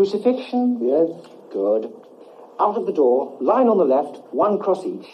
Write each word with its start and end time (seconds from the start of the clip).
Crucifixion? 0.00 0.78
Yes. 0.80 1.10
Good. 1.52 1.92
Out 2.58 2.78
of 2.78 2.86
the 2.86 2.92
door, 2.92 3.36
line 3.38 3.68
on 3.68 3.76
the 3.76 3.84
left, 3.84 4.16
one 4.32 4.58
cross 4.58 4.82
each. 4.86 5.06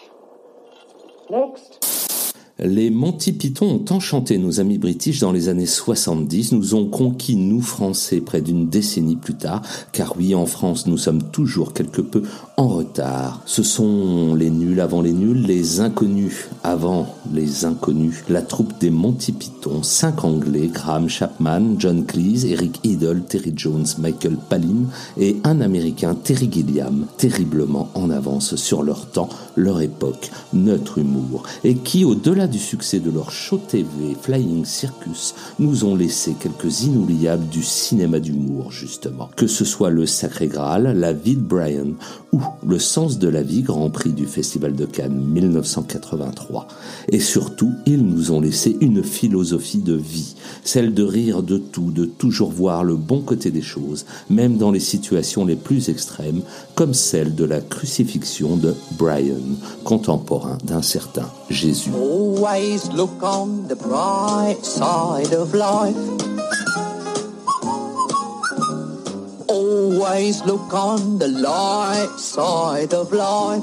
Next. 1.29 1.96
Les 2.59 2.89
Monty 2.89 3.35
Python 3.35 3.67
ont 3.67 3.95
enchanté 3.95 4.39
nos 4.39 4.61
amis 4.61 4.79
british 4.79 5.21
dans 5.21 5.31
les 5.31 5.51
années 5.51 5.67
70, 5.67 6.53
nous 6.53 6.75
ont 6.75 6.87
conquis 6.87 7.37
nous 7.37 7.61
français 7.61 8.23
près 8.23 8.41
d'une 8.41 8.71
décennie 8.71 9.17
plus 9.17 9.35
tard, 9.35 9.61
car 9.93 10.15
oui, 10.17 10.35
en 10.35 10.47
France, 10.47 10.87
nous 10.87 10.97
sommes 10.97 11.23
toujours 11.23 11.75
quelque 11.75 12.01
peu 12.01 12.23
en 12.57 12.69
retard. 12.69 13.43
Ce 13.45 13.63
sont 13.63 14.35
les 14.35 14.49
nuls 14.49 14.81
avant 14.81 15.03
les 15.03 15.13
nuls, 15.13 15.43
les 15.43 15.81
inconnus 15.81 16.49
avant 16.65 17.15
les 17.31 17.67
inconnus. 17.67 18.25
La 18.31 18.41
troupe 18.41 18.79
des 18.81 18.89
Monty 18.89 19.33
Python, 19.33 19.83
cinq 19.83 20.25
Anglais, 20.25 20.71
Graham 20.73 21.11
Chapman, 21.11 21.75
John 21.79 22.07
Cleese, 22.07 22.47
Eric 22.47 22.81
Idle, 22.85 23.25
Terry 23.29 23.53
Jones, 23.55 23.85
Michael 23.99 24.39
Palin 24.49 24.87
et 25.19 25.37
un 25.45 25.61
Américain, 25.61 26.15
Terry 26.15 26.49
Gilliam, 26.51 27.05
terriblement 27.19 27.91
en 27.93 28.09
avance 28.09 28.57
sur 28.57 28.83
leur 28.83 29.11
temps, 29.11 29.29
leur 29.57 29.83
époque, 29.83 30.31
notre 30.55 30.97
humour, 30.97 31.43
et 31.63 31.75
qui, 31.75 32.07
au-delà 32.07 32.46
du 32.47 32.59
succès 32.59 33.01
de 33.01 33.11
leur 33.11 33.31
show 33.31 33.59
TV 33.59 34.17
Flying 34.21 34.65
Circus, 34.65 35.35
nous 35.59 35.85
ont 35.85 35.97
laissé 35.97 36.35
quelques 36.39 36.83
inoubliables 36.83 37.49
du 37.49 37.63
cinéma 37.63 38.21
d'humour, 38.21 38.71
justement. 38.71 39.31
Que 39.37 39.47
ce 39.47 39.65
soit 39.65 39.91
le 39.91 40.07
Sacré 40.07 40.47
Graal, 40.47 40.99
la 40.99 41.13
vie 41.13 41.37
de 41.37 41.41
Brian 41.41 41.95
ou 42.33 42.41
le 42.67 42.79
sens 42.79 43.19
de 43.19 43.29
la 43.29 43.43
vie 43.43 43.63
Grand 43.63 43.91
Prix 43.91 44.13
du 44.13 44.27
Festival 44.27 44.75
de 44.75 44.87
Cannes 44.87 45.21
1983. 45.21 46.69
Et 47.09 47.21
surtout, 47.21 47.73
ils 47.87 48.05
nous 48.05 48.31
ont 48.31 48.41
laissé 48.41 48.77
une 48.81 49.03
philosophie 49.03 49.83
de 49.83 49.95
vie, 49.95 50.36
celle 50.65 50.95
de 50.95 51.03
rire 51.03 51.43
de 51.43 51.59
tout, 51.59 51.91
de 51.91 52.05
toujours 52.05 52.51
voir 52.51 52.85
le 52.85 52.97
bon 52.97 53.21
côté 53.21 53.51
des 53.51 53.63
choses, 53.63 54.07
même 54.31 54.57
dans 54.57 54.71
les 54.71 54.81
situations 54.81 55.45
les 55.45 55.57
plus 55.57 55.89
extrêmes, 55.89 56.43
comme 56.75 56.95
celle 56.95 57.35
de 57.35 57.45
la 57.45 57.61
crucifixion 57.61 58.57
de 58.57 58.75
Brian, 58.93 59.35
contemporain 59.85 60.59
d'un 60.65 60.83
certain 60.83 61.29
Jésus. 61.51 61.91
Always 61.95 62.91
look 62.95 63.23
on 63.23 63.69
the 63.69 63.77
bright 63.77 64.65
side 64.65 65.33
of 65.35 65.55
life. 65.55 65.97
Always 69.49 70.45
look 70.45 70.73
on 70.73 71.19
the 71.19 71.29
light 71.29 72.19
side 72.19 72.93
of 72.93 73.13
life. 73.13 73.63